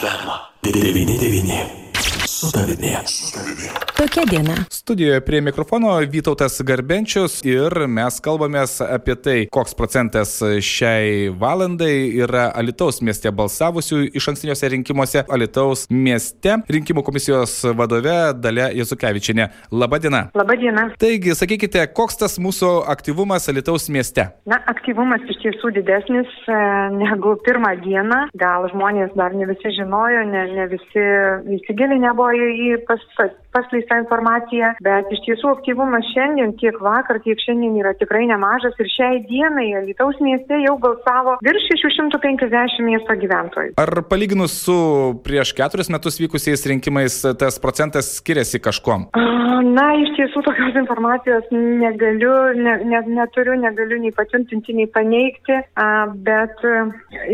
[0.00, 0.48] Ferma.
[0.62, 1.79] Determiné, deviné.
[2.60, 2.92] Tavimi.
[4.00, 4.54] Tokia diena.
[4.70, 10.32] Studijoje prie mikrofono Vytautas Garbenčius ir mes kalbamės apie tai, koks procentas
[10.64, 18.70] šiai valandai yra Alitaus mieste balsavusių iš ankstiniuose rinkimuose Alitaus mieste rinkimų komisijos vadove Dalia
[18.76, 19.50] Jezukevičinė.
[19.72, 20.26] Labadiena.
[20.36, 20.86] Labadiena.
[21.00, 24.30] Taigi, sakykite, koks tas mūsų aktyvumas Alitaus mieste?
[24.48, 26.58] Na, aktyvumas iš tiesų didesnis e,
[26.96, 28.22] negu pirmą dieną.
[28.40, 31.06] Gal žmonės dar ne visi žinojo, ne, ne visi
[31.60, 37.20] įsigilinę buvo į, į pas, pas, paskleistą informaciją, bet iš tiesų aktyvumas šiandien, tiek vakar,
[37.24, 43.16] tiek šiandien yra tikrai nemažas ir šiai dienai Lietuvos mieste jau balsavo virš 650 miesto
[43.22, 43.74] gyventojų.
[43.80, 44.76] Ar palyginus su
[45.26, 49.10] prieš keturis metus vykusiais rinkimais tas procentas skiriasi kažkuom?
[49.60, 55.58] Na, iš tiesų tokios informacijos negaliu, ne, ne, neturiu, negaliu nei patvirtinti, nei paneigti,
[56.26, 56.64] bet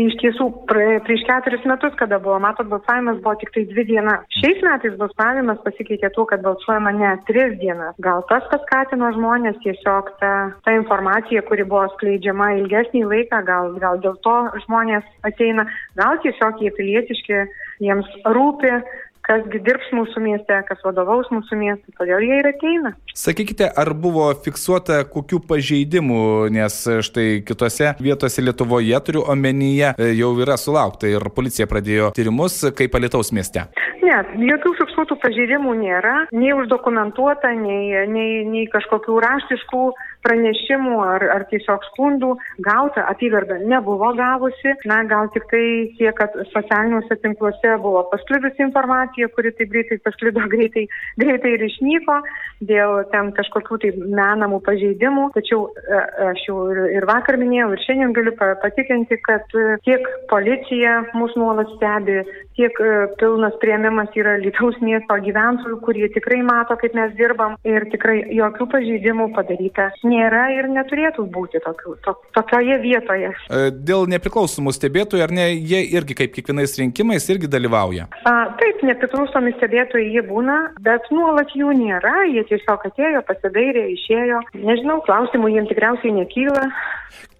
[0.00, 4.24] iš tiesų prieš keturis metus, kada buvo, matot, balsavimas buvo tik tai dvi dienas.
[4.40, 7.94] Šiais metais balsavimas pasikeitė tuo, kad balsuojama ne tris dienas.
[8.04, 10.34] Gal tas paskatino žmonės tiesiog ta,
[10.66, 15.68] ta informacija, kuri buvo skleidžiama ilgesnį laiką, gal, gal dėl to žmonės ateina,
[16.00, 17.42] gal tiesiog jie pilietiški,
[17.84, 18.78] jiems rūpi
[19.24, 22.92] kasgi dirbs mūsų mieste, kas vadovaus mūsų miestui, todėl jie ir ateina.
[23.16, 26.20] Sakykite, ar buvo fiksuota kokių pažeidimų,
[26.54, 26.76] nes
[27.08, 33.32] štai kitose vietose Lietuvoje turiu omenyje jau yra sulaukta ir policija pradėjo tyrimus kaip Alitaus
[33.32, 33.64] mieste.
[34.04, 34.16] Ne,
[34.50, 39.84] jokių fiksuotų pažeidimų nėra, nei uždokumentuota, nei, nei, nei kažkokių raštiškų
[40.24, 42.32] pranešimų ar, ar tiesiog skundų
[42.64, 44.74] gauta apygarda nebuvo gavusi.
[44.90, 45.64] Na, gal tik tai
[45.98, 50.86] tiek, kad socialiniuose tinkluose buvo pasklidusi informacija, kuri taip greitai pasklido, greitai,
[51.20, 52.18] greitai ir išnyko
[52.64, 55.30] dėl ten kažkokių tai menamų pažeidimų.
[55.36, 59.48] Tačiau e, aš jau ir, ir vakar minėjau, ir šiandien galiu patikinti, kad
[59.84, 62.20] tiek policija mūsų nuolat stebi,
[62.58, 67.86] tiek e, pilnas prieimimas yra Lietuvos miesto gyventojų, kurie tikrai mato, kaip mes dirbam ir
[67.92, 73.32] tikrai jokių pažeidimų padaryta nėra ir neturėtų būti tokių, to, tokioje vietoje.
[73.48, 78.08] E, dėl nepriklausomų stebėtojų, ar ne, jie irgi kaip kiekvienais rinkimais irgi dalyvauja?
[78.28, 84.42] A, taip, nepriklausomi stebėtojai jie būna, bet nuolat jų nėra, jie tiesiog atėjo, pasidairė, išėjo.
[84.64, 86.68] Nežinau, klausimų jiems tikriausiai nekyla.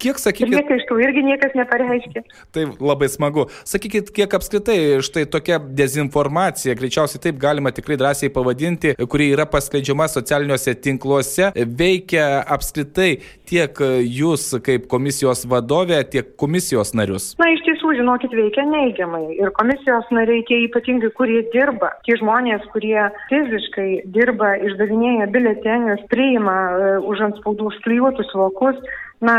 [0.00, 2.22] Kiek, sakykit, ir niekai iš tų irgi niekas nepareiškė.
[2.56, 3.46] Tai labai smagu.
[3.68, 10.08] Sakykit, kiek apskritai štai tokia dezinformacija, greičiausiai taip galima tikrai drąsiai pavadinti, kuri yra paskleidžiama
[10.08, 11.50] socialiniuose tinkluose,
[11.80, 13.10] veikia apskritai
[13.50, 17.34] tiek jūs kaip komisijos vadovė, tiek komisijos narius?
[17.42, 19.26] Na, iš tiesų, žinokit, veikia neigiamai.
[19.36, 26.56] Ir komisijos nariai, tie ypatingai, kurie dirba, tie žmonės, kurie fiziškai dirba, išdavinėja biletenius, priima
[26.70, 28.80] uh, už ant spaudų užklijuotus vokus,
[29.20, 29.34] na,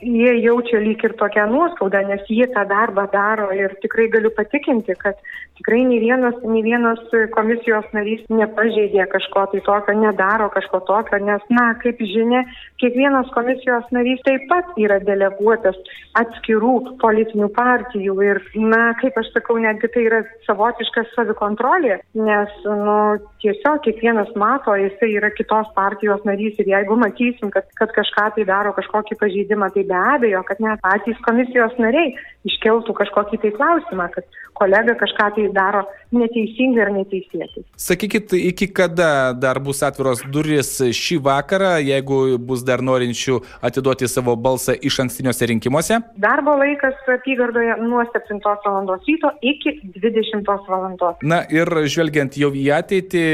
[0.00, 4.96] jie jaučia lyg ir tokią nuoskaudą, nes jie tą darbą daro ir tikrai galiu patikinti,
[4.96, 5.20] kad
[5.58, 7.02] tikrai nei vienas, nei vienas
[7.34, 12.44] komisijos narys nepažeidė kažko tai tokio, nedaro kažko tokio, nes, na, kaip žinia,
[12.80, 15.76] kiekvienas komisijos narys taip pat yra deleguotas
[16.18, 22.96] atskirų politinių partijų ir, na, kaip aš sakau, netgi tai yra savotiška savikontrolė, nes, nu,
[23.44, 28.48] tiesiog kiekvienas mato, jisai yra kitos partijos narys ir jeigu matysim, kad, kad kažką tai
[28.48, 32.14] daro, kažkokį pažeidimą, tai be abejo, kad net patys komisijos nariai
[32.48, 34.26] iškeltų kažkokį tai klausimą, kad
[34.58, 35.84] kolega kažką tai daro
[36.14, 37.62] neteisingai ar neteisėtai.
[37.78, 44.34] Sakykit, iki kada dar bus atviros duris šį vakarą, jeigu bus dar norinčių atiduoti savo
[44.48, 46.00] balsą iš ankstiniuose rinkimuose?
[46.18, 48.98] Darbo laikas apygardoje nuo 7 val.
[49.08, 51.16] ryto iki 20 val.
[51.22, 53.24] Na ir žvelgiant jau į ateitį,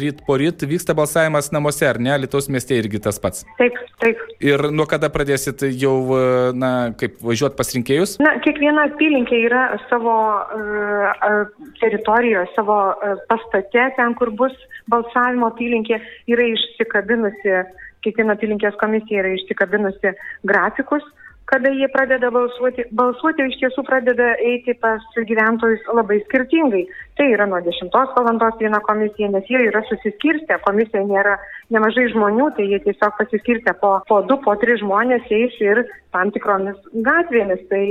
[0.00, 2.16] ryt po ryt vyksta balsavimas namuose, ar ne?
[2.24, 3.46] Lietuvos mieste irgi tas pats.
[3.58, 4.20] Taip, taip.
[4.44, 8.18] Ir nuo kada pradėsit jau, na, kaip važiuoti pas rinkėjus?
[8.22, 11.48] Na, kiekviena apylinkė yra savo uh,
[11.80, 14.54] teritorijoje, savo uh, pastate, ten, kur bus
[14.88, 15.98] balsavimo apylinkė,
[16.30, 17.64] yra išsikabinusi,
[18.04, 20.14] kiekviena apylinkės komisija yra išsikabinusi
[20.44, 21.04] grafikus
[21.44, 22.86] kada jie pradeda balsuoti.
[22.96, 26.86] Balsuoti iš tiesų pradeda eiti pas gyventojus labai skirtingai.
[27.14, 31.36] Tai yra nuo 10 valandos viena komisija, nes jie yra susiskirstę, komisija nėra
[31.70, 35.84] nemažai žmonių, tai jie tiesiog pasiskirstę po, po 2, po 3 žmonės eis ir
[36.14, 36.74] tam tikromis
[37.06, 37.62] gatvėmis.
[37.70, 37.84] Tai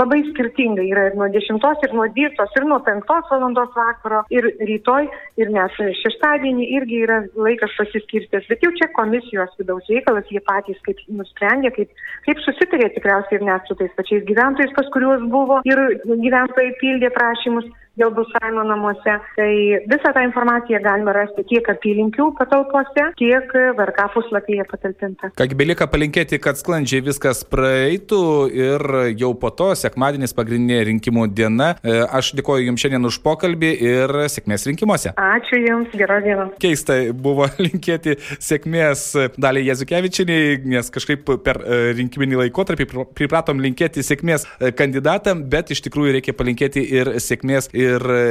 [0.00, 4.48] labai skirtingai yra ir nuo 10 ir nuo 12 ir nuo 5 valandos vakaro ir
[4.72, 5.10] rytoj
[5.44, 8.48] ir net šeštadienį irgi yra laikas pasiskirstęs.
[8.48, 11.92] Bet jau čia komisijos vidaus reikalas, jie patys kaip nusprendė, kaip,
[12.24, 17.12] kaip susitarė tikriausiai ir net su tais pačiais gyventojais, pas kuriuos buvo ir gyventojai pildė
[17.12, 19.16] prašymus dėl balsavimo namuose.
[19.36, 19.50] Tai
[19.90, 25.30] visą tą informaciją galime rasti tiek apylinkių patalpose, tiek VRK puslapyje patalpinta.
[25.38, 28.22] Kągi belika palinkėti, kad sklandžiai viskas praeitų
[28.54, 28.84] ir
[29.20, 31.74] jau po to, sekmadienis pagrindinė rinkimų diena.
[31.82, 35.14] E, aš dėkoju Jums šiandien už pokalbį ir sėkmės rinkimuose.
[35.20, 36.48] Ačiū Jums, gerą dieną.
[36.62, 39.06] Keista buvo linkėti sėkmės
[39.38, 45.84] daliai Jezukevičiniai, nes kažkaip per e, rinkiminį laikotarpį pripratom linkėti sėkmės e, kandidatam, bet iš
[45.86, 47.83] tikrųjų reikia palinkėti ir sėkmės ir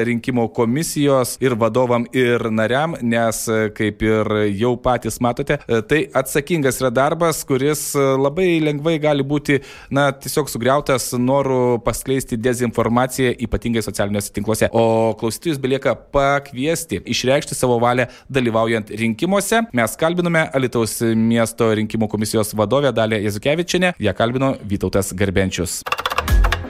[0.07, 3.43] rinkimo komisijos, ir vadovam, ir nariam, nes
[3.77, 4.29] kaip ir
[4.59, 5.59] jau patys matote,
[5.89, 9.59] tai atsakingas yra darbas, kuris labai lengvai gali būti,
[9.93, 14.69] na, tiesiog sugriautas noru paskleisti dezinformaciją, ypatingai socialiniuose tinkluose.
[14.73, 19.63] O klausytojus belieka pakviesti, išreikšti savo valią dalyvaujant rinkimuose.
[19.73, 25.81] Mes kalbinome Alitaus miesto rinkimų komisijos vadovę Dalę Jezukevičinę, ją kalbino Vytautas Garbenčius.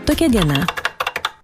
[0.06, 0.66] Tokia diena.